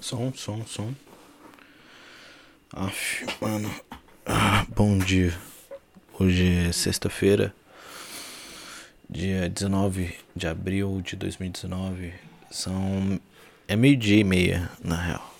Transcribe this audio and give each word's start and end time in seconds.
Som, 0.00 0.32
som, 0.32 0.64
som. 0.64 0.94
Aff, 2.72 3.24
mano. 3.40 3.68
Ah, 4.24 4.64
bom 4.68 4.96
dia. 4.96 5.36
Hoje 6.20 6.68
é 6.68 6.72
sexta-feira, 6.72 7.52
dia 9.10 9.48
19 9.48 10.14
de 10.36 10.46
abril 10.46 11.02
de 11.02 11.16
2019. 11.16 12.14
São. 12.48 13.20
É 13.66 13.74
meio-dia 13.74 14.20
e 14.20 14.24
meia, 14.24 14.70
na 14.82 14.96
real. 14.96 15.34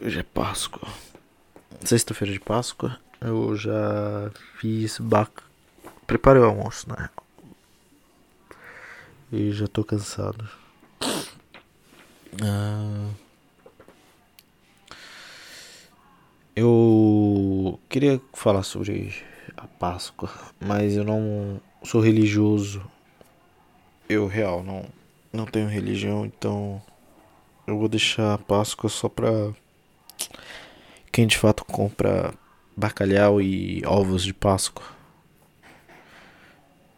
Hoje 0.00 0.18
é 0.18 0.22
Páscoa. 0.22 0.88
Sexta-feira 1.84 2.32
de 2.32 2.40
Páscoa. 2.40 2.98
Eu 3.20 3.54
já 3.54 4.30
fiz 4.58 4.98
bac... 4.98 5.30
Preparei 6.06 6.40
o 6.40 6.46
almoço, 6.46 6.88
na 6.88 6.94
real. 6.94 7.26
E 9.30 9.52
já 9.52 9.68
tô 9.68 9.84
cansado. 9.84 10.48
Ah, 12.38 13.10
eu 16.54 17.78
queria 17.88 18.20
falar 18.32 18.62
sobre 18.62 19.14
a 19.56 19.66
Páscoa, 19.66 20.30
mas 20.60 20.96
eu 20.96 21.04
não 21.04 21.60
sou 21.82 22.00
religioso. 22.00 22.84
Eu 24.08 24.26
real 24.26 24.62
não 24.62 24.84
não 25.32 25.46
tenho 25.46 25.68
religião, 25.68 26.26
então 26.26 26.82
eu 27.66 27.78
vou 27.78 27.88
deixar 27.88 28.34
a 28.34 28.38
Páscoa 28.38 28.90
só 28.90 29.08
pra 29.08 29.52
quem 31.12 31.26
de 31.26 31.38
fato 31.38 31.64
compra 31.64 32.34
bacalhau 32.76 33.40
e 33.40 33.82
ovos 33.86 34.24
de 34.24 34.34
Páscoa. 34.34 34.84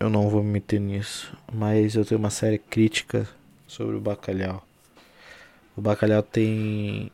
Eu 0.01 0.11
não 0.11 0.29
vou 0.29 0.43
me 0.43 0.51
meter 0.51 0.81
nisso, 0.81 1.37
mas 1.53 1.95
eu 1.95 2.05
tenho 2.05 2.19
uma 2.19 2.31
séria 2.31 2.59
crítica 2.59 3.29
sobre 3.67 3.97
o 3.97 4.01
bacalhau. 4.01 4.67
O 5.77 5.81
bacalhau 5.81 6.23
tem 6.23 7.11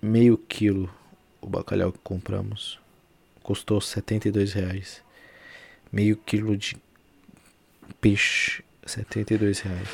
meio 0.00 0.38
quilo. 0.38 0.92
O 1.40 1.46
bacalhau 1.46 1.92
que 1.92 1.98
compramos 1.98 2.80
custou 3.42 3.80
72 3.80 4.54
reais. 4.54 5.02
Meio 5.92 6.16
quilo 6.16 6.56
de 6.56 6.76
peixe, 8.00 8.64
72 8.86 9.60
reais. 9.60 9.88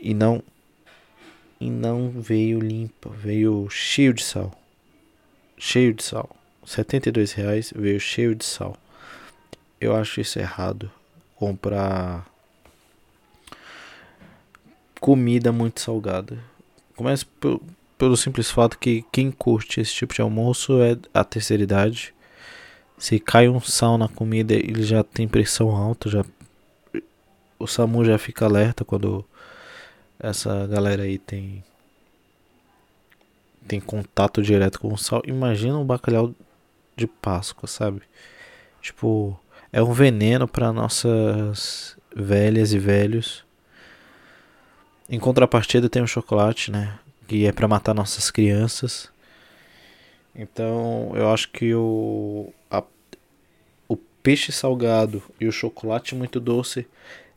E 0.00 0.14
não 0.14 0.42
e 1.60 1.68
não 1.68 2.10
veio 2.10 2.60
limpa, 2.60 3.10
veio 3.10 3.68
cheio 3.68 4.14
de 4.14 4.22
sal. 4.22 4.52
Cheio 5.56 5.92
de 5.92 6.04
sal. 6.04 6.30
72 6.64 7.32
reais 7.32 7.72
veio 7.74 7.98
cheio 7.98 8.36
de 8.36 8.44
sal. 8.44 8.76
Eu 9.80 9.96
acho 9.96 10.20
isso 10.20 10.38
errado. 10.38 10.88
Comprar 11.34 12.26
comida 15.00 15.52
muito 15.52 15.80
salgada. 15.80 16.38
Começa 16.96 17.24
pelo, 17.40 17.62
pelo 17.96 18.16
simples 18.16 18.50
fato 18.50 18.78
que 18.78 19.04
quem 19.12 19.30
curte 19.30 19.80
esse 19.80 19.94
tipo 19.94 20.14
de 20.14 20.20
almoço 20.20 20.80
é 20.82 20.96
a 21.12 21.24
terceira 21.24 21.62
idade. 21.62 22.14
Se 22.96 23.18
cai 23.18 23.48
um 23.48 23.60
sal 23.60 23.96
na 23.96 24.08
comida, 24.08 24.54
ele 24.54 24.82
já 24.82 25.04
tem 25.04 25.28
pressão 25.28 25.70
alta, 25.70 26.10
já 26.10 26.24
o 27.58 27.66
SAMU 27.66 28.04
já 28.04 28.18
fica 28.18 28.44
alerta 28.44 28.84
quando 28.84 29.24
essa 30.18 30.66
galera 30.66 31.02
aí 31.02 31.18
tem 31.18 31.64
tem 33.66 33.80
contato 33.80 34.42
direto 34.42 34.80
com 34.80 34.92
o 34.92 34.96
sal. 34.96 35.22
Imagina 35.26 35.76
um 35.76 35.84
bacalhau 35.84 36.34
de 36.96 37.06
Páscoa, 37.06 37.68
sabe? 37.68 38.00
Tipo, 38.80 39.38
é 39.72 39.82
um 39.82 39.92
veneno 39.92 40.48
para 40.48 40.72
nossas 40.72 41.96
velhas 42.14 42.72
e 42.72 42.78
velhos 42.78 43.44
em 45.08 45.18
contrapartida 45.18 45.88
tem 45.88 46.02
o 46.02 46.06
chocolate, 46.06 46.70
né? 46.70 46.98
Que 47.26 47.46
é 47.46 47.52
para 47.52 47.66
matar 47.66 47.94
nossas 47.94 48.30
crianças. 48.30 49.10
Então 50.34 51.12
eu 51.14 51.32
acho 51.32 51.48
que 51.50 51.74
o, 51.74 52.52
a, 52.70 52.82
o 53.88 53.96
peixe 53.96 54.52
salgado 54.52 55.22
e 55.40 55.46
o 55.46 55.52
chocolate 55.52 56.14
muito 56.14 56.38
doce 56.38 56.86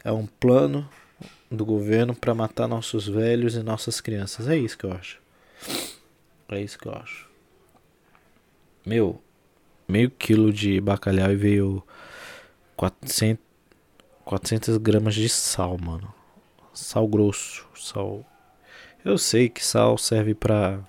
é 0.04 0.12
um 0.12 0.26
plano 0.26 0.88
do 1.50 1.66
governo 1.66 2.14
para 2.14 2.36
matar 2.36 2.68
nossos 2.68 3.08
velhos 3.08 3.56
e 3.56 3.64
nossas 3.64 4.02
crianças. 4.02 4.48
É 4.48 4.58
isso 4.58 4.78
que 4.78 4.86
eu 4.86 4.92
acho. 4.92 5.20
É 6.50 6.62
isso 6.62 6.78
que 6.78 6.88
eu 6.88 6.94
acho. 6.94 7.30
Meu, 8.86 9.22
meio 9.88 10.10
quilo 10.12 10.52
de 10.52 10.82
bacalhau 10.82 11.32
e 11.32 11.36
veio 11.36 11.84
400, 12.76 13.42
400 14.26 14.78
gramas 14.78 15.16
de 15.16 15.30
sal, 15.30 15.78
mano 15.78 16.21
sal 16.74 17.08
grosso, 17.08 17.68
sal. 17.76 18.26
Eu 19.04 19.18
sei 19.18 19.50
que 19.50 19.64
sal 19.64 19.98
serve 19.98 20.34
para 20.34 20.80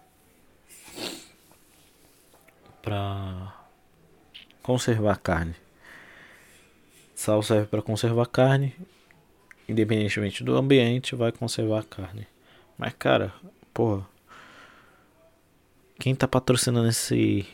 para 2.83 3.55
conservar 4.63 5.19
carne. 5.19 5.55
Sal 7.15 7.43
serve 7.43 7.67
para 7.67 7.83
conservar 7.83 8.27
carne, 8.27 8.75
independentemente 9.69 10.43
do 10.43 10.57
ambiente, 10.57 11.15
vai 11.15 11.31
conservar 11.31 11.81
a 11.81 11.85
carne. 11.85 12.27
Mas 12.77 12.93
cara, 12.95 13.33
porra, 13.73 14.07
quem 15.99 16.15
tá 16.15 16.27
patrocinando 16.27 16.89
esse 16.89 17.47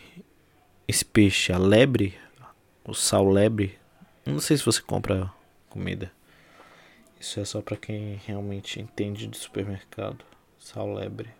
esse 0.87 1.05
peixe, 1.05 1.53
a 1.53 1.59
lebre, 1.59 2.19
o 2.83 2.95
sal 2.95 3.29
lebre, 3.29 3.79
não 4.25 4.41
sei 4.41 4.57
se 4.57 4.65
você 4.65 4.81
compra 4.81 5.31
comida. 5.69 6.11
Isso 7.21 7.41
é 7.41 7.45
só 7.45 7.61
para 7.61 7.77
quem 7.77 8.21
realmente 8.25 8.81
entende 8.81 9.27
de 9.27 9.37
supermercado. 9.37 10.25
Sal 10.59 10.93
lebre. 10.93 11.31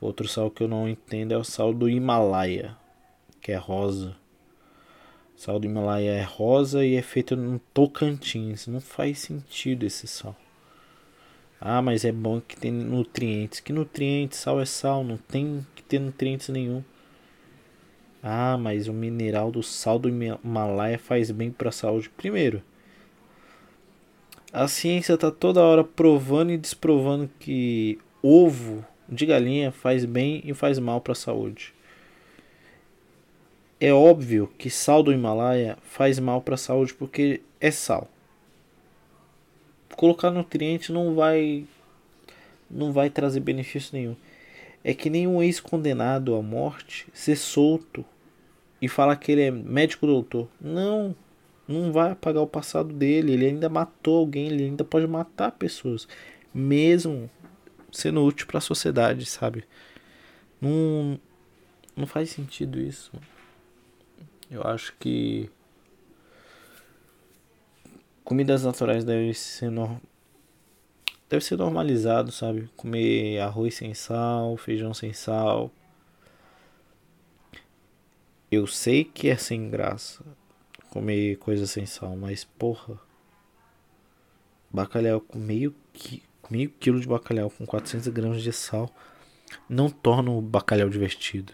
Outro 0.00 0.28
sal 0.28 0.50
que 0.50 0.62
eu 0.62 0.68
não 0.68 0.88
entendo 0.88 1.32
é 1.32 1.36
o 1.36 1.44
sal 1.44 1.72
do 1.72 1.88
Himalaia, 1.88 2.76
que 3.40 3.52
é 3.52 3.56
rosa. 3.56 4.16
O 5.36 5.40
sal 5.40 5.58
do 5.58 5.66
Himalaia 5.66 6.10
é 6.10 6.22
rosa 6.22 6.84
e 6.84 6.96
é 6.96 7.02
feito 7.02 7.34
no 7.34 7.58
Tocantins. 7.72 8.66
Não 8.66 8.80
faz 8.80 9.20
sentido 9.20 9.86
esse 9.86 10.06
sal. 10.06 10.36
Ah, 11.58 11.82
mas 11.82 12.04
é 12.04 12.12
bom 12.12 12.40
que 12.40 12.56
tem 12.56 12.70
nutrientes. 12.70 13.60
Que 13.60 13.72
nutrientes? 13.72 14.38
Sal 14.38 14.60
é 14.60 14.66
sal, 14.66 15.04
não 15.04 15.16
tem 15.16 15.66
que 15.74 15.82
ter 15.82 15.98
nutrientes 15.98 16.48
nenhum. 16.48 16.82
Ah, 18.22 18.58
mas 18.58 18.86
o 18.86 18.92
mineral 18.92 19.50
do 19.50 19.62
sal 19.62 19.98
do 19.98 20.08
Himalaia 20.08 20.98
faz 20.98 21.30
bem 21.30 21.50
para 21.50 21.70
a 21.70 21.72
saúde. 21.72 22.10
Primeiro, 22.10 22.62
a 24.52 24.66
ciência 24.66 25.14
está 25.14 25.30
toda 25.30 25.62
hora 25.62 25.84
provando 25.84 26.50
e 26.50 26.58
desprovando 26.58 27.30
que 27.38 27.98
ovo 28.22 28.84
de 29.08 29.26
galinha 29.26 29.70
faz 29.70 30.04
bem 30.04 30.42
e 30.44 30.52
faz 30.54 30.78
mal 30.78 31.00
para 31.00 31.12
a 31.12 31.16
saúde. 31.16 31.72
É 33.80 33.92
óbvio 33.92 34.52
que 34.58 34.68
sal 34.68 35.02
do 35.02 35.12
Himalaia 35.12 35.78
faz 35.82 36.18
mal 36.18 36.42
para 36.42 36.54
a 36.54 36.58
saúde 36.58 36.92
porque 36.94 37.40
é 37.60 37.70
sal. 37.70 38.08
Colocar 39.96 40.30
nutriente 40.30 40.92
não 40.92 41.14
vai 41.14 41.64
não 42.70 42.92
vai 42.92 43.10
trazer 43.10 43.40
benefício 43.40 43.90
nenhum. 43.92 44.16
É 44.82 44.94
que 44.94 45.10
nem 45.10 45.26
um 45.26 45.42
ex-condenado 45.42 46.34
à 46.34 46.42
morte 46.42 47.06
ser 47.12 47.36
solto 47.36 48.04
e 48.80 48.88
falar 48.88 49.16
que 49.16 49.32
ele 49.32 49.42
é 49.42 49.50
médico 49.50 50.06
doutor. 50.06 50.48
Não, 50.60 51.14
não 51.70 51.92
vai 51.92 52.10
apagar 52.10 52.42
o 52.42 52.46
passado 52.46 52.92
dele. 52.92 53.32
Ele 53.32 53.46
ainda 53.46 53.68
matou 53.68 54.18
alguém, 54.18 54.48
ele 54.48 54.64
ainda 54.64 54.84
pode 54.84 55.06
matar 55.06 55.52
pessoas, 55.52 56.08
mesmo 56.52 57.30
sendo 57.92 58.22
útil 58.24 58.46
para 58.46 58.58
a 58.58 58.60
sociedade, 58.60 59.24
sabe? 59.26 59.64
Não, 60.60 61.18
não 61.96 62.06
faz 62.06 62.30
sentido 62.30 62.80
isso. 62.80 63.12
Eu 64.50 64.62
acho 64.64 64.94
que 64.98 65.48
comidas 68.24 68.64
naturais 68.64 69.04
devem 69.04 69.32
ser 69.32 69.70
no... 69.70 70.00
deve 71.28 71.44
ser 71.44 71.56
normalizado, 71.56 72.32
sabe? 72.32 72.68
Comer 72.76 73.38
arroz 73.40 73.76
sem 73.76 73.94
sal, 73.94 74.56
feijão 74.56 74.92
sem 74.92 75.12
sal. 75.12 75.70
Eu 78.50 78.66
sei 78.66 79.04
que 79.04 79.28
é 79.28 79.36
sem 79.36 79.70
graça 79.70 80.24
comer 80.90 81.36
coisa 81.36 81.66
sem 81.66 81.86
sal, 81.86 82.16
mas 82.16 82.44
porra. 82.44 82.98
Bacalhau 84.72 85.20
com 85.20 85.38
meio, 85.38 85.74
qui 85.92 86.22
meio 86.48 86.70
quilo 86.70 87.00
de 87.00 87.06
bacalhau 87.06 87.50
com 87.50 87.64
400 87.64 88.08
gramas 88.08 88.42
de 88.42 88.52
sal 88.52 88.92
não 89.68 89.88
torna 89.88 90.30
o 90.30 90.40
bacalhau 90.40 90.88
divertido. 90.88 91.52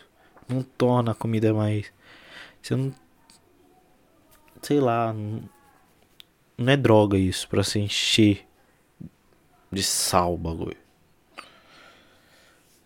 Não 0.49 0.62
torna 0.62 1.12
a 1.12 1.15
comida 1.15 1.53
mais. 1.53 1.93
Você 2.62 2.77
não. 2.77 2.94
Sei 4.62 4.81
lá. 4.81 5.12
Não, 5.12 5.49
não 6.56 6.73
é 6.73 6.77
droga 6.77 7.19
isso 7.19 7.49
pra 7.49 7.62
se 7.62 7.79
encher 7.79 8.47
de 9.71 9.82
sal 9.82 10.35
o 10.35 10.39
bagulho. 10.39 10.77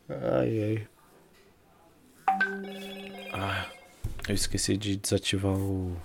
Ai 0.08 0.62
ai. 0.62 0.88
Ah, 3.32 3.70
eu 4.28 4.34
esqueci 4.34 4.76
de 4.76 4.96
desativar 4.96 5.52
o 5.52 5.96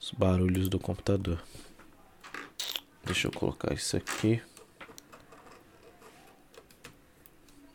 os 0.00 0.10
barulhos 0.10 0.68
do 0.68 0.78
computador. 0.78 1.42
Deixa 3.04 3.28
eu 3.28 3.32
colocar 3.32 3.72
isso 3.72 3.96
aqui. 3.96 4.42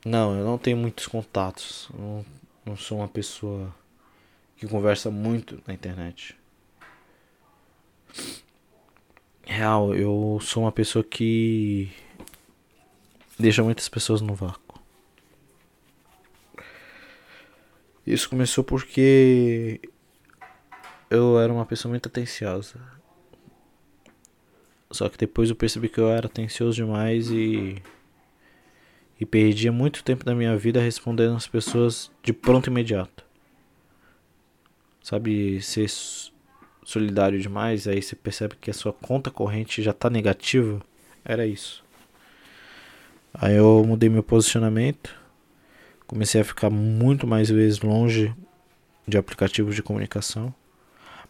Não, 0.05 0.37
eu 0.37 0.43
não 0.43 0.57
tenho 0.57 0.77
muitos 0.77 1.07
contatos. 1.07 1.89
Não, 1.93 2.25
não 2.65 2.75
sou 2.75 2.99
uma 2.99 3.07
pessoa 3.07 3.73
que 4.57 4.67
conversa 4.67 5.09
muito 5.09 5.61
na 5.65 5.73
internet. 5.73 6.35
Real, 9.45 9.93
eu 9.95 10.39
sou 10.41 10.63
uma 10.63 10.71
pessoa 10.71 11.03
que 11.03 11.91
deixa 13.37 13.63
muitas 13.63 13.87
pessoas 13.89 14.21
no 14.21 14.33
vácuo. 14.35 14.79
Isso 18.05 18.29
começou 18.29 18.63
porque 18.63 19.79
eu 21.11 21.37
era 21.37 21.51
uma 21.51 21.65
pessoa 21.65 21.89
muito 21.89 22.07
atenciosa. 22.07 22.79
Só 24.89 25.09
que 25.09 25.17
depois 25.17 25.49
eu 25.49 25.55
percebi 25.55 25.89
que 25.89 25.99
eu 25.99 26.09
era 26.09 26.27
atencioso 26.27 26.75
demais 26.77 27.29
e. 27.29 27.81
E 29.19 29.25
perdia 29.25 29.71
muito 29.71 30.03
tempo 30.03 30.25
da 30.25 30.33
minha 30.33 30.57
vida 30.57 30.81
respondendo 30.81 31.35
as 31.35 31.45
pessoas 31.45 32.09
de 32.23 32.33
pronto 32.33 32.71
imediato. 32.71 33.23
Sabe, 35.03 35.61
ser 35.61 35.87
solidário 36.83 37.39
demais, 37.39 37.87
aí 37.87 38.01
você 38.01 38.15
percebe 38.15 38.55
que 38.59 38.71
a 38.71 38.73
sua 38.73 38.91
conta 38.91 39.29
corrente 39.29 39.83
já 39.83 39.93
tá 39.93 40.09
negativa. 40.09 40.81
Era 41.23 41.45
isso. 41.45 41.83
Aí 43.31 43.55
eu 43.55 43.83
mudei 43.85 44.09
meu 44.09 44.23
posicionamento. 44.23 45.15
Comecei 46.07 46.41
a 46.41 46.45
ficar 46.45 46.71
muito 46.71 47.27
mais 47.27 47.47
vezes 47.49 47.79
longe 47.79 48.33
de 49.07 49.19
aplicativos 49.19 49.75
de 49.75 49.83
comunicação. 49.83 50.51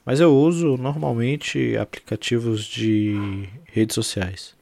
Mas 0.05 0.19
eu 0.19 0.35
uso 0.35 0.77
normalmente 0.77 1.77
aplicativos 1.77 2.65
de 2.65 3.47
redes 3.65 3.93
sociais. 3.93 4.55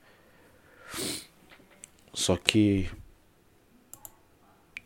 Só 2.14 2.36
que 2.36 2.90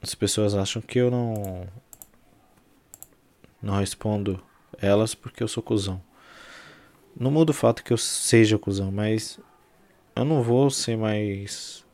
as 0.02 0.14
pessoas 0.14 0.54
acham 0.54 0.82
que 0.82 1.00
eu 1.00 1.10
não 1.10 1.68
não 3.62 3.80
respondo 3.80 4.44
elas 4.78 5.16
porque 5.16 5.42
eu 5.42 5.48
sou 5.48 5.64
cuzão. 5.64 6.02
Não 7.18 7.32
muda 7.32 7.52
o 7.52 7.56
fato 7.56 7.84
que 7.84 7.94
eu 7.94 7.98
seja 7.98 8.60
cuzão, 8.60 8.92
mas 8.92 9.40
eu 10.16 10.26
não 10.26 10.44
vou 10.44 10.70
ser 10.70 10.98
mais 10.98 11.86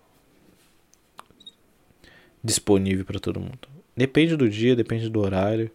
disponível 2.44 3.06
para 3.06 3.20
todo 3.20 3.40
mundo. 3.40 3.68
Depende 3.96 4.36
do 4.36 4.50
dia, 4.50 4.76
depende 4.76 5.10
do 5.10 5.20
horário. 5.20 5.72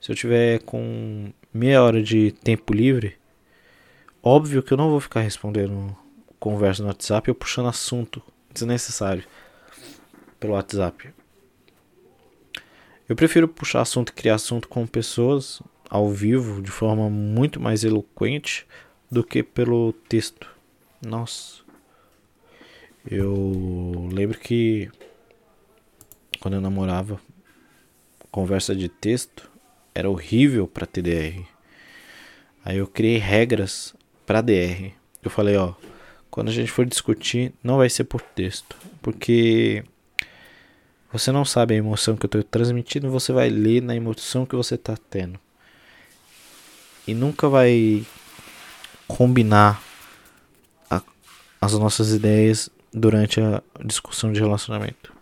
Se 0.00 0.12
eu 0.12 0.16
tiver 0.16 0.60
com 0.60 1.32
meia 1.52 1.82
hora 1.82 2.02
de 2.02 2.32
tempo 2.32 2.72
livre, 2.72 3.16
óbvio 4.22 4.62
que 4.62 4.72
eu 4.72 4.76
não 4.76 4.90
vou 4.90 5.00
ficar 5.00 5.20
respondendo 5.20 5.96
conversa 6.38 6.82
no 6.82 6.88
WhatsApp 6.88 7.30
ou 7.30 7.34
puxando 7.34 7.68
assunto 7.68 8.22
desnecessário 8.52 9.24
pelo 10.38 10.52
WhatsApp. 10.52 11.12
Eu 13.08 13.16
prefiro 13.16 13.48
puxar 13.48 13.82
assunto 13.82 14.10
e 14.10 14.12
criar 14.12 14.34
assunto 14.34 14.68
com 14.68 14.86
pessoas 14.86 15.62
ao 15.88 16.08
vivo 16.10 16.60
de 16.60 16.70
forma 16.70 17.08
muito 17.08 17.60
mais 17.60 17.84
eloquente 17.84 18.66
do 19.10 19.22
que 19.22 19.42
pelo 19.42 19.92
texto. 19.92 20.48
Nossa. 21.04 21.62
Eu 23.08 24.08
lembro 24.12 24.38
que 24.38 24.90
quando 26.40 26.54
eu 26.54 26.60
namorava, 26.60 27.20
conversa 28.30 28.74
de 28.74 28.88
texto 28.88 29.48
era 29.96 30.10
horrível 30.10 30.68
para 30.68 30.86
TDR. 30.86 31.42
Aí 32.62 32.76
eu 32.76 32.86
criei 32.86 33.16
regras 33.16 33.94
para 34.26 34.42
DR. 34.42 34.92
Eu 35.22 35.30
falei, 35.30 35.56
ó, 35.56 35.72
quando 36.30 36.48
a 36.48 36.52
gente 36.52 36.70
for 36.70 36.84
discutir, 36.84 37.54
não 37.64 37.78
vai 37.78 37.88
ser 37.88 38.04
por 38.04 38.20
texto, 38.20 38.76
porque 39.00 39.82
você 41.10 41.32
não 41.32 41.46
sabe 41.46 41.72
a 41.72 41.78
emoção 41.78 42.14
que 42.14 42.26
eu 42.26 42.28
estou 42.28 42.42
transmitindo, 42.42 43.10
você 43.10 43.32
vai 43.32 43.48
ler 43.48 43.80
na 43.80 43.96
emoção 43.96 44.44
que 44.44 44.54
você 44.54 44.74
está 44.74 44.98
tendo. 45.08 45.40
E 47.08 47.14
nunca 47.14 47.48
vai 47.48 48.04
combinar 49.08 49.82
a, 50.90 51.00
as 51.58 51.72
nossas 51.72 52.12
ideias 52.12 52.68
durante 52.92 53.40
a 53.40 53.62
discussão 53.82 54.30
de 54.30 54.40
relacionamento. 54.40 55.15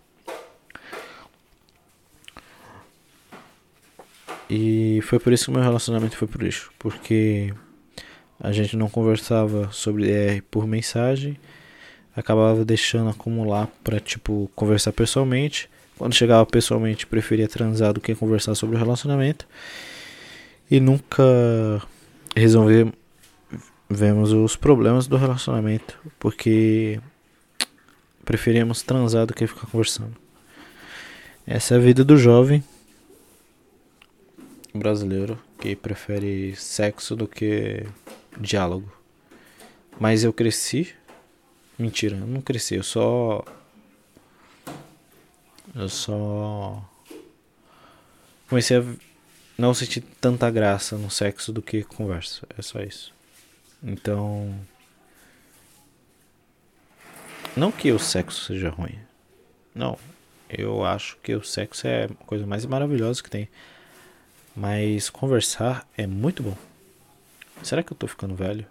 E 4.57 5.01
foi 5.03 5.19
por 5.19 5.33
isso 5.33 5.47
que 5.47 5.51
meu 5.51 5.61
relacionamento 5.61 6.17
foi 6.17 6.29
pro 6.29 6.45
lixo. 6.45 6.71
Porque 6.79 7.53
a 8.39 8.53
gente 8.53 8.77
não 8.77 8.89
conversava 8.89 9.69
sobre 9.73 10.05
DR 10.05 10.43
por 10.49 10.65
mensagem. 10.65 11.37
Acabava 12.15 12.65
deixando 12.65 13.11
acumular 13.11 13.69
pra, 13.83 13.99
tipo, 13.99 14.49
conversar 14.55 14.93
pessoalmente. 14.93 15.69
Quando 15.99 16.15
chegava 16.15 16.47
pessoalmente, 16.47 17.05
preferia 17.05 17.49
transar 17.49 17.93
do 17.93 18.01
que 18.01 18.15
conversar 18.15 18.55
sobre 18.55 18.77
o 18.77 18.79
relacionamento. 18.79 19.45
E 20.71 20.79
nunca 20.79 21.25
resolver 22.37 22.93
vemos 23.91 24.33
os 24.33 24.55
problemas 24.55 25.09
do 25.09 25.17
relacionamento. 25.17 25.99
Porque 26.21 27.01
preferíamos 28.25 28.83
transar 28.83 29.27
do 29.27 29.35
que 29.35 29.49
ficar 29.49 29.67
conversando. 29.67 30.15
Essa 31.45 31.75
é 31.75 31.77
a 31.77 31.81
vida 31.81 32.05
do 32.05 32.17
jovem 32.17 32.63
brasileiro 34.75 35.39
que 35.59 35.77
prefere 35.77 36.57
sexo 36.57 37.15
do 37.15 37.29
que 37.29 37.87
diálogo. 38.39 38.93
Mas 39.99 40.25
eu 40.25 40.33
cresci. 40.33 40.95
Mentira, 41.79 42.17
eu 42.17 42.27
não 42.27 42.41
cresci, 42.41 42.75
eu 42.75 42.83
só. 42.83 43.45
Eu 45.75 45.89
só. 45.89 46.83
Comecei 48.49 48.79
a 48.79 48.85
não 49.57 49.73
sentir 49.73 50.01
tanta 50.21 50.51
graça 50.51 50.97
no 50.97 51.11
sexo 51.11 51.53
do 51.53 51.63
que 51.63 51.83
conversa. 51.85 52.47
É 52.57 52.63
só 52.63 52.81
isso. 52.81 53.13
Então. 53.83 54.55
Não 57.57 57.71
que 57.71 57.93
o 57.93 57.99
sexo 57.99 58.45
seja 58.45 58.69
ruim. 58.69 58.99
Não. 59.75 59.97
Eu 60.49 60.85
acho 60.85 61.17
que 61.23 61.35
o 61.35 61.43
sexo 61.43 61.87
é 61.87 62.05
a 62.05 62.09
coisa 62.27 62.47
mais 62.47 62.67
maravilhosa 62.67 63.23
que 63.23 63.31
tem. 63.31 63.49
Mas 64.55 65.11
conversar 65.11 65.89
é 65.97 66.07
muito 66.07 66.43
bom. 66.43 66.57
Será 67.63 67.83
que 67.83 67.93
eu 67.93 67.97
tô 67.97 68.07
ficando 68.07 68.35
velho? 68.35 68.67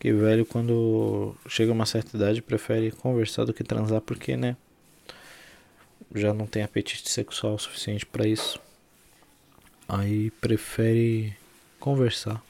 Que 0.00 0.12
velho 0.12 0.44
quando 0.44 1.34
chega 1.48 1.70
a 1.70 1.74
uma 1.74 1.86
certa 1.86 2.16
idade 2.16 2.42
prefere 2.42 2.90
conversar 2.90 3.44
do 3.44 3.54
que 3.54 3.62
transar 3.62 4.00
porque, 4.00 4.36
né? 4.36 4.56
Já 6.14 6.34
não 6.34 6.46
tem 6.46 6.62
apetite 6.62 7.08
sexual 7.08 7.58
suficiente 7.58 8.04
para 8.04 8.26
isso. 8.26 8.60
Aí 9.88 10.30
prefere 10.32 11.36
conversar. 11.78 12.42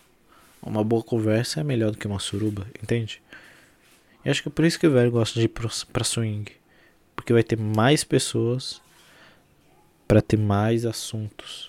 Uma 0.62 0.83
boa 0.83 1.03
conversa 1.03 1.61
é 1.61 1.64
melhor 1.64 1.91
do 1.91 1.99
que 1.99 2.07
uma 2.07 2.19
suruba, 2.19 2.67
entende? 2.83 3.23
E 4.25 4.31
acho 4.31 4.43
que 4.43 4.49
é 4.49 4.53
por 4.53 4.64
isso 4.64 4.81
que 4.81 4.87
o 4.87 4.93
velho 4.93 5.11
gosta 5.11 5.38
de 5.38 5.45
ir 5.45 5.49
pra 5.49 6.05
swing. 6.05 6.50
Porque 7.14 7.33
vai 7.33 7.43
ter 7.43 7.59
mais 7.59 8.03
pessoas 8.03 8.81
para 10.14 10.23
ter 10.23 10.37
mais 10.37 10.87
assuntos. 10.87 11.68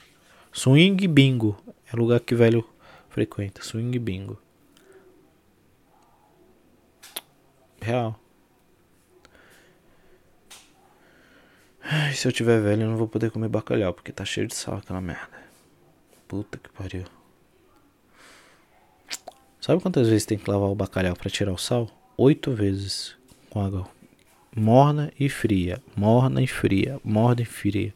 Swing 0.53 1.07
Bingo 1.07 1.57
é 1.91 1.95
lugar 1.95 2.19
que 2.19 2.35
velho 2.35 2.63
frequenta. 3.09 3.63
Swing 3.63 3.97
Bingo. 3.97 4.39
Real. 7.81 8.19
Ai, 11.81 12.13
se 12.13 12.27
eu 12.27 12.31
tiver 12.31 12.61
velho, 12.61 12.83
eu 12.83 12.89
não 12.89 12.97
vou 12.97 13.07
poder 13.07 13.31
comer 13.31 13.47
bacalhau, 13.47 13.91
porque 13.91 14.11
tá 14.11 14.23
cheio 14.23 14.45
de 14.45 14.53
sal 14.53 14.77
aquela 14.77 15.01
merda. 15.01 15.39
Puta 16.27 16.59
que 16.59 16.69
pariu. 16.69 17.05
Sabe 19.59 19.81
quantas 19.81 20.07
vezes 20.07 20.27
tem 20.27 20.37
que 20.37 20.47
lavar 20.47 20.69
o 20.69 20.75
bacalhau 20.75 21.15
para 21.15 21.31
tirar 21.31 21.51
o 21.51 21.57
sal? 21.57 21.89
Oito 22.15 22.51
vezes 22.51 23.17
com 23.49 23.59
água 23.59 23.89
morna 24.55 25.11
e 25.19 25.29
fria, 25.29 25.81
morna 25.97 26.43
e 26.43 26.47
fria, 26.47 27.01
morna 27.03 27.41
e 27.41 27.45
fria. 27.45 27.91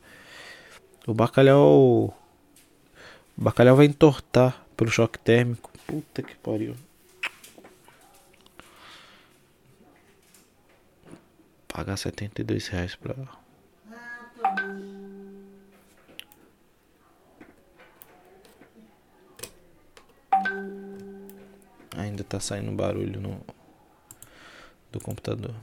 O 1.10 1.13
bacalhau. 1.16 2.13
O 3.36 3.42
bacalhau 3.42 3.75
vai 3.75 3.88
entortar 3.88 4.63
pelo 4.78 4.92
choque 4.92 5.18
térmico. 5.18 5.72
Puta 5.88 6.22
que 6.22 6.36
pariu. 6.36 6.75
Pagar 11.68 11.98
72 11.98 12.68
reais 12.68 12.96
pra. 12.96 13.16
Ainda 21.98 22.24
tá 22.24 22.39
saindo 22.39 22.72
barulho 22.72 23.20
no 23.20 23.42
do 24.92 25.00
computador. 25.00 25.56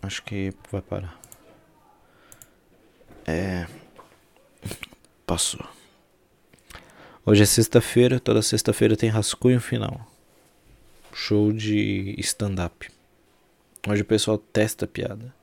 Acho 0.00 0.22
que 0.22 0.54
vai 0.70 0.80
parar. 0.80 1.20
É 3.26 3.66
passou. 5.32 5.66
Hoje 7.24 7.42
é 7.42 7.46
sexta-feira, 7.46 8.20
toda 8.20 8.42
sexta-feira 8.42 8.98
tem 8.98 9.08
rascunho 9.08 9.58
final. 9.60 10.06
Show 11.14 11.54
de 11.54 12.14
stand-up. 12.18 12.90
Hoje 13.88 14.02
o 14.02 14.04
pessoal 14.04 14.36
testa 14.36 14.86
piada. 14.86 15.34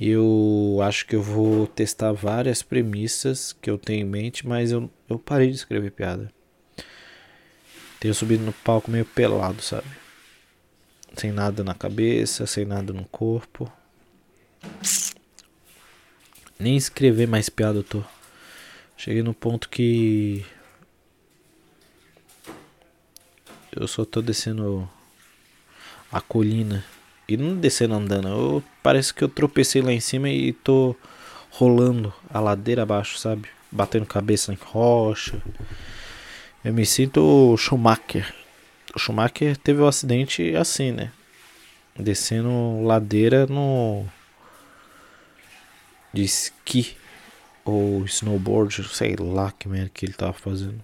Eu 0.00 0.78
acho 0.82 1.06
que 1.06 1.14
eu 1.14 1.22
vou 1.22 1.66
testar 1.66 2.12
várias 2.12 2.62
premissas 2.62 3.52
que 3.52 3.68
eu 3.68 3.76
tenho 3.76 4.00
em 4.00 4.08
mente, 4.08 4.46
mas 4.46 4.72
eu, 4.72 4.90
eu 5.10 5.18
parei 5.18 5.50
de 5.50 5.56
escrever 5.56 5.90
piada. 5.90 6.32
Tenho 8.00 8.14
subido 8.14 8.44
no 8.44 8.52
palco 8.54 8.90
meio 8.90 9.04
pelado, 9.04 9.60
sabe? 9.60 9.88
Sem 11.18 11.30
nada 11.30 11.62
na 11.62 11.74
cabeça, 11.74 12.46
sem 12.46 12.64
nada 12.64 12.94
no 12.94 13.04
corpo. 13.04 13.70
Nem 16.58 16.78
escrever 16.78 17.28
mais 17.28 17.50
piada 17.50 17.80
eu 17.80 17.84
tô. 17.84 18.02
Cheguei 19.04 19.24
no 19.24 19.34
ponto 19.34 19.68
que. 19.68 20.46
Eu 23.74 23.88
só 23.88 24.04
tô 24.04 24.22
descendo 24.22 24.88
a 26.12 26.20
colina. 26.20 26.84
E 27.28 27.36
não 27.36 27.56
descendo 27.56 27.94
andando. 27.94 28.28
Eu, 28.28 28.64
parece 28.80 29.12
que 29.12 29.24
eu 29.24 29.28
tropecei 29.28 29.82
lá 29.82 29.92
em 29.92 29.98
cima 29.98 30.30
e 30.30 30.52
tô 30.52 30.94
rolando 31.50 32.14
a 32.32 32.38
ladeira 32.38 32.84
abaixo, 32.84 33.18
sabe? 33.18 33.48
Batendo 33.72 34.06
cabeça 34.06 34.52
em 34.52 34.56
rocha. 34.56 35.42
Eu 36.64 36.72
me 36.72 36.86
sinto 36.86 37.56
Schumacher. 37.58 38.32
O 38.94 39.00
Schumacher 39.00 39.56
teve 39.56 39.82
um 39.82 39.88
acidente 39.88 40.54
assim, 40.54 40.92
né? 40.92 41.10
Descendo 41.98 42.84
ladeira 42.84 43.48
no. 43.48 44.06
De 46.12 46.22
esqui 46.22 47.01
ou 47.64 48.04
snowboard, 48.04 48.82
sei 48.88 49.16
lá 49.16 49.52
que 49.52 49.68
merda 49.68 49.90
que 49.92 50.06
ele 50.06 50.12
tava 50.12 50.32
fazendo. 50.32 50.82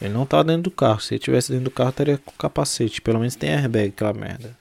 Ele 0.00 0.12
não 0.12 0.26
tava 0.26 0.44
dentro 0.44 0.62
do 0.62 0.70
carro. 0.70 1.00
Se 1.00 1.14
ele 1.14 1.20
tivesse 1.20 1.52
dentro 1.52 1.66
do 1.66 1.70
carro, 1.70 1.90
estaria 1.90 2.18
com 2.18 2.32
capacete. 2.32 3.00
Pelo 3.00 3.20
menos 3.20 3.36
tem 3.36 3.50
airbag, 3.50 3.88
aquela 3.88 4.12
merda. 4.12 4.56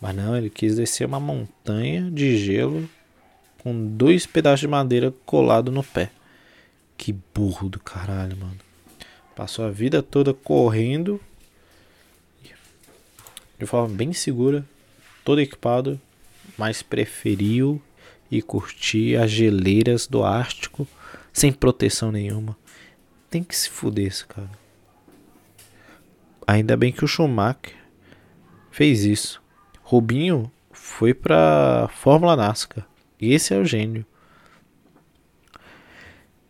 Mas 0.00 0.16
não, 0.16 0.36
ele 0.36 0.48
quis 0.48 0.76
descer 0.76 1.06
uma 1.06 1.20
montanha 1.20 2.10
de 2.10 2.36
gelo 2.38 2.88
com 3.58 3.86
dois 3.86 4.26
pedaços 4.26 4.60
de 4.60 4.68
madeira 4.68 5.12
colado 5.26 5.70
no 5.70 5.82
pé. 5.82 6.10
Que 6.96 7.14
burro 7.34 7.68
do 7.68 7.78
caralho, 7.78 8.36
mano. 8.36 8.58
Passou 9.36 9.64
a 9.66 9.70
vida 9.70 10.02
toda 10.02 10.32
correndo 10.32 11.20
de 13.58 13.66
forma 13.66 13.94
bem 13.94 14.12
segura, 14.12 14.64
todo 15.24 15.40
equipado, 15.40 16.00
mas 16.56 16.82
preferiu 16.82 17.80
e 18.30 18.42
curtir 18.42 19.16
as 19.16 19.30
geleiras 19.30 20.06
do 20.06 20.24
Ártico 20.24 20.86
sem 21.32 21.52
proteção 21.52 22.10
nenhuma. 22.12 22.56
Tem 23.30 23.42
que 23.42 23.56
se 23.56 23.68
fuder 23.70 24.06
esse 24.06 24.24
cara. 24.26 24.50
Ainda 26.46 26.76
bem 26.76 26.92
que 26.92 27.04
o 27.04 27.08
Schumacher 27.08 27.74
fez 28.70 29.04
isso. 29.04 29.42
Rubinho 29.82 30.50
foi 30.72 31.14
pra 31.14 31.88
Fórmula 31.94 32.36
NASCAR. 32.36 32.86
Esse 33.20 33.54
é 33.54 33.58
o 33.58 33.64
gênio. 33.64 34.04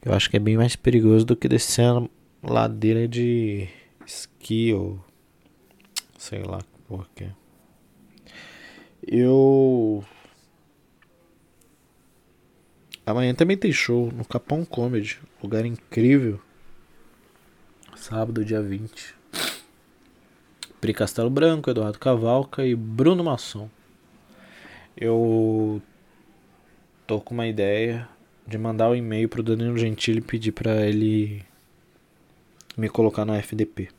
Eu 0.04 0.12
acho 0.12 0.28
que 0.28 0.37
é 0.37 0.40
bem 0.40 0.57
mais 0.57 0.76
perigoso 0.76 1.25
do 1.25 1.37
que 1.37 1.49
descer 1.49 1.87
a 1.87 2.07
ladeira 2.43 3.09
de 3.09 3.69
esqui 4.07 4.73
ou 4.75 5.02
sei 6.19 6.43
lá 6.43 6.59
por 6.87 7.09
quê. 7.14 7.28
Eu 9.07 10.04
Amanhã 13.06 13.34
também 13.34 13.56
tem 13.56 13.70
show 13.70 14.11
no 14.11 14.25
Capão 14.25 14.64
Comedy, 14.64 15.18
lugar 15.42 15.66
incrível. 15.66 16.40
Sábado, 17.94 18.42
dia 18.42 18.62
20. 18.62 19.14
Pri 20.80 20.94
Castelo 20.94 21.28
Branco, 21.28 21.68
Eduardo 21.68 21.99
Cavalca 21.99 22.64
e 22.64 22.75
Bruno 22.75 23.23
Masson. 23.23 23.68
Eu 24.96 25.82
tô 27.06 27.20
com 27.20 27.34
uma 27.34 27.46
ideia 27.46 28.08
de 28.46 28.56
mandar 28.56 28.88
um 28.88 28.94
e-mail 28.94 29.28
pro 29.28 29.42
Danilo 29.42 29.76
Gentili 29.76 30.18
e 30.18 30.23
pedir 30.23 30.52
para 30.52 30.87
ele 30.87 31.44
me 32.75 32.88
colocar 32.88 33.26
no 33.26 33.34
FDP. 33.34 33.90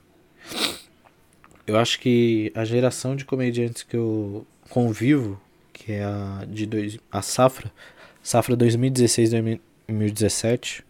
Eu 1.68 1.78
acho 1.78 2.00
que 2.00 2.52
a 2.56 2.66
geração 2.66 3.16
de 3.16 3.24
comediantes 3.24 3.84
que 3.84 3.96
eu 3.96 4.48
convivo, 4.70 5.40
que 5.72 5.92
é 5.92 6.04
a 6.04 6.46
de 6.48 6.66
dois, 6.66 6.98
a 7.12 7.22
safra 7.22 7.72
Safra 8.26 8.58
2016-2017 8.58 10.84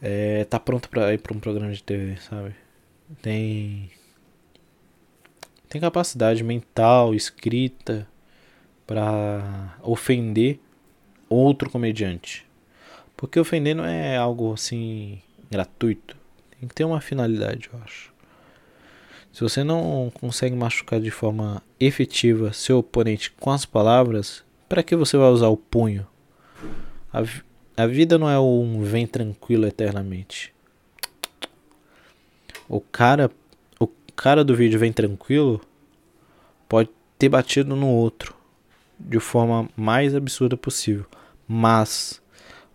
é, 0.00 0.44
tá 0.44 0.58
pronto 0.58 0.88
para 0.88 1.12
ir 1.12 1.18
para 1.18 1.36
um 1.36 1.38
programa 1.38 1.74
de 1.74 1.82
TV, 1.82 2.16
sabe? 2.26 2.54
Tem 3.20 3.90
tem 5.68 5.78
capacidade 5.78 6.42
mental, 6.42 7.14
escrita 7.14 8.08
para 8.86 9.76
ofender 9.82 10.58
outro 11.28 11.68
comediante. 11.68 12.46
Porque 13.14 13.38
ofender 13.38 13.76
não 13.76 13.84
é 13.84 14.16
algo 14.16 14.54
assim 14.54 15.20
gratuito. 15.50 16.16
Tem 16.58 16.66
que 16.66 16.74
ter 16.74 16.84
uma 16.84 17.02
finalidade, 17.02 17.68
eu 17.70 17.78
acho. 17.84 18.10
Se 19.30 19.42
você 19.42 19.62
não 19.62 20.10
consegue 20.18 20.56
machucar 20.56 20.98
de 20.98 21.10
forma 21.10 21.62
efetiva 21.78 22.54
seu 22.54 22.78
oponente 22.78 23.30
com 23.32 23.50
as 23.50 23.66
palavras, 23.66 24.42
para 24.74 24.82
que 24.82 24.96
você 24.96 25.16
vai 25.16 25.28
usar 25.28 25.46
o 25.46 25.56
punho? 25.56 26.04
A, 27.12 27.22
a 27.76 27.86
vida 27.86 28.18
não 28.18 28.28
é 28.28 28.40
um 28.40 28.82
vem 28.82 29.06
tranquilo 29.06 29.68
eternamente. 29.68 30.52
O 32.68 32.80
cara, 32.80 33.30
o 33.78 33.86
cara 34.16 34.42
do 34.42 34.56
vídeo 34.56 34.80
vem 34.80 34.92
tranquilo 34.92 35.60
pode 36.68 36.90
ter 37.16 37.28
batido 37.28 37.76
no 37.76 37.86
outro 37.86 38.34
de 38.98 39.20
forma 39.20 39.68
mais 39.76 40.12
absurda 40.12 40.56
possível, 40.56 41.06
mas 41.46 42.20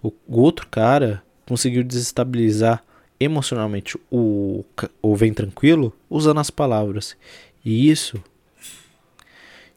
o, 0.02 0.14
o 0.26 0.40
outro 0.40 0.70
cara 0.70 1.22
conseguiu 1.46 1.84
desestabilizar 1.84 2.82
emocionalmente 3.20 4.00
o, 4.10 4.64
o 5.02 5.16
vem 5.18 5.34
tranquilo 5.34 5.94
usando 6.10 6.40
as 6.40 6.50
palavras. 6.50 7.18
E 7.66 7.90
isso, 7.90 8.24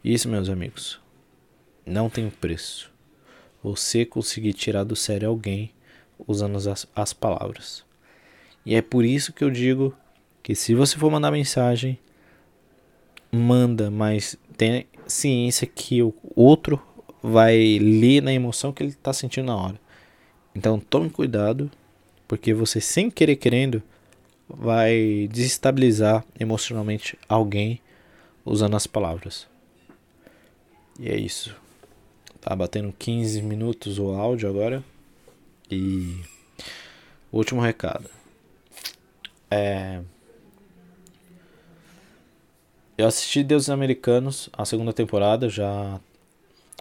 isso 0.05 0.29
meus 0.29 0.49
amigos, 0.49 1.03
não 1.87 2.09
tem 2.09 2.31
preço. 2.31 2.91
Você 3.63 4.05
conseguir 4.05 4.53
tirar 4.53 4.85
do 4.85 4.97
sério 4.97 5.29
alguém 5.29 5.71
usando 6.27 6.57
as, 6.57 6.87
as 6.95 7.13
palavras. 7.13 7.85
E 8.65 8.75
é 8.75 8.83
por 8.83 9.05
isso 9.05 9.33
que 9.33 9.43
eu 9.43 9.51
digo 9.51 9.95
que 10.43 10.55
se 10.55 10.75
você 10.75 10.97
for 10.97 11.11
mandar 11.11 11.31
mensagem, 11.31 11.99
manda, 13.31 13.91
mas 13.91 14.37
tenha 14.57 14.85
ciência 15.07 15.67
que 15.67 16.03
o 16.03 16.15
outro 16.35 16.81
vai 17.23 17.79
ler 17.79 18.23
na 18.23 18.33
emoção 18.33 18.73
que 18.73 18.83
ele 18.83 18.91
está 18.91 19.13
sentindo 19.13 19.47
na 19.47 19.57
hora. 19.57 19.81
Então 20.55 20.79
tome 20.79 21.09
cuidado, 21.09 21.71
porque 22.27 22.53
você 22.53 22.81
sem 22.81 23.11
querer 23.11 23.37
querendo 23.37 23.83
vai 24.49 25.29
desestabilizar 25.33 26.25
emocionalmente 26.39 27.19
alguém 27.29 27.81
usando 28.45 28.77
as 28.77 28.87
palavras. 28.87 29.47
E 30.99 31.09
é 31.09 31.17
isso. 31.17 31.57
Tá 32.43 32.55
batendo 32.55 32.93
15 32.99 33.41
minutos 33.41 33.99
o 33.99 34.11
áudio 34.11 34.51
agora. 34.51 34.85
E 35.71 36.21
último 37.33 37.63
recado. 37.63 38.11
É 39.51 40.03
Eu 43.03 43.07
assisti 43.09 43.43
Deuses 43.43 43.71
Americanos, 43.71 44.51
a 44.53 44.65
segunda 44.65 44.93
temporada, 44.93 45.49
já 45.49 45.99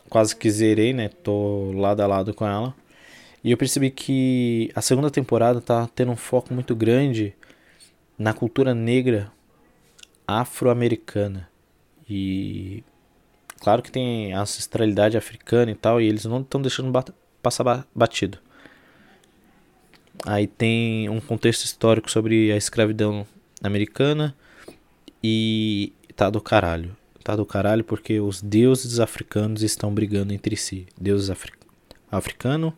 quase 0.10 0.36
que 0.36 0.52
zerei, 0.52 0.94
né? 0.94 1.08
Tô 1.10 1.72
lado 1.72 2.02
a 2.02 2.06
lado 2.06 2.34
com 2.34 2.46
ela. 2.46 2.76
E 3.44 3.50
eu 3.50 3.58
percebi 3.58 3.90
que 3.90 4.70
a 4.76 4.82
segunda 4.82 5.10
temporada 5.10 5.62
tá 5.62 5.90
tendo 5.96 6.12
um 6.12 6.16
foco 6.16 6.54
muito 6.54 6.76
grande 6.76 7.34
na 8.18 8.34
cultura 8.34 8.76
negra 8.76 9.32
afro-americana. 10.28 11.50
E 12.10 12.84
Claro 13.62 13.84
que 13.84 13.92
tem 13.92 14.34
ancestralidade 14.34 15.16
africana 15.16 15.70
e 15.72 15.76
tal, 15.76 16.02
e 16.02 16.08
eles 16.08 16.26
não 16.26 16.42
estão 16.42 16.62
deixando 16.62 16.92
bat 16.92 17.14
passar 17.44 17.88
batido. 17.94 18.40
Aí 20.26 20.48
tem 20.48 21.08
um 21.10 21.20
contexto 21.20 21.64
histórico 21.64 22.10
sobre 22.10 22.52
a 22.52 22.58
escravidão 22.58 23.26
americana 23.64 24.36
e 25.24 25.94
tá 26.16 26.30
do 26.30 26.42
caralho. 26.42 26.96
Tá 27.24 27.36
do 27.36 27.46
caralho 27.46 27.84
porque 27.84 28.20
os 28.20 28.42
deuses 28.42 29.00
africanos 29.00 29.62
estão 29.62 29.94
brigando 29.94 30.34
entre 30.34 30.56
si. 30.56 30.88
Deus 31.00 31.30
afri 31.30 31.52
africano, 32.12 32.76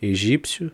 egípcio. 0.00 0.70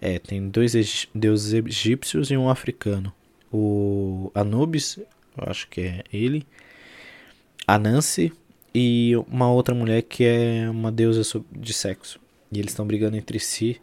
É, 0.00 0.18
tem 0.18 0.48
dois 0.48 0.72
deuses 1.14 1.52
egípcios 1.52 2.30
e 2.30 2.36
um 2.36 2.48
africano. 2.48 3.12
O 3.52 4.30
Anubis, 4.34 4.96
eu 4.96 5.06
acho 5.46 5.68
que 5.68 5.82
é 5.82 6.04
ele. 6.10 6.46
Anansi 7.66 8.32
e 8.74 9.12
uma 9.28 9.50
outra 9.50 9.74
mulher 9.74 10.02
que 10.02 10.24
é 10.24 10.68
uma 10.70 10.92
deusa 10.92 11.22
de 11.52 11.72
sexo. 11.72 12.20
E 12.52 12.58
eles 12.58 12.72
estão 12.72 12.86
brigando 12.86 13.16
entre 13.16 13.38
si 13.38 13.80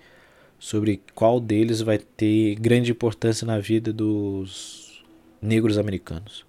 sobre 0.58 1.02
qual 1.14 1.40
deles 1.40 1.82
vai 1.82 1.98
ter 1.98 2.56
grande 2.56 2.92
importância 2.92 3.46
na 3.46 3.60
vida 3.60 3.92
dos 3.92 5.04
negros 5.42 5.78
americanos. 5.78 6.46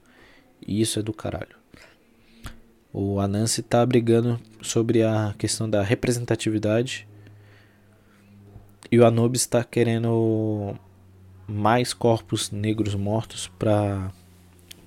E 0.67 0.81
isso 0.81 0.99
é 0.99 1.03
do 1.03 1.13
caralho. 1.13 1.57
O 2.93 3.21
Anansi 3.21 3.63
tá 3.63 3.85
brigando 3.85 4.41
sobre 4.63 5.03
a 5.03 5.35
questão 5.37 5.69
da 5.69 5.83
representatividade 5.83 7.07
e 8.91 8.99
o 8.99 9.05
Anubis 9.05 9.43
está 9.43 9.63
querendo 9.63 10.75
mais 11.47 11.93
corpos 11.93 12.51
negros 12.51 12.95
mortos 12.95 13.49
para 13.59 14.11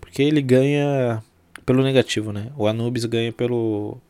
porque 0.02 0.24
ele 0.24 0.42
ganha 0.42 1.24
pelo 1.70 1.84
negativo, 1.84 2.34
né? 2.34 2.52
O 2.58 2.66
Anubis 2.66 3.06
ganha 3.06 3.32
pelo 3.32 4.02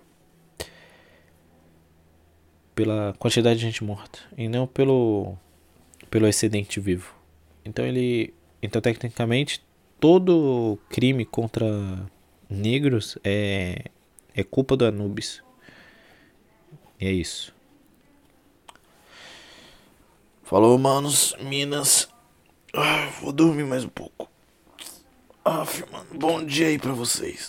pela 2.74 3.14
quantidade 3.20 3.60
de 3.60 3.66
gente 3.66 3.84
morta 3.84 4.18
e 4.38 4.48
não 4.48 4.66
pelo 4.66 5.36
pelo 6.10 6.26
excedente 6.26 6.80
vivo. 6.80 7.14
Então 7.66 7.86
ele 7.86 8.34
então 8.64 8.82
tecnicamente 8.82 9.62
todo 10.00 10.80
crime 10.88 11.26
contra 11.26 11.68
negros 12.50 13.18
é 13.26 13.92
é 14.34 14.42
culpa 14.42 14.78
do 14.78 14.86
Anubis. 14.86 15.44
E 16.98 17.08
é 17.08 17.12
isso. 17.12 17.54
Falou, 20.44 20.78
manos, 20.78 21.36
minas. 21.42 22.08
Ah, 22.74 23.10
vou 23.22 23.34
dormir 23.34 23.66
mais 23.66 23.84
um 23.84 23.90
pouco. 23.90 24.30
Ah, 25.44 25.66
mano, 25.92 26.08
bom 26.14 26.46
dia 26.46 26.68
aí 26.68 26.78
pra 26.78 26.94
vocês. 26.94 27.48